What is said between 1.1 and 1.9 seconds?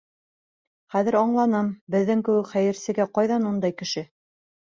аңланым: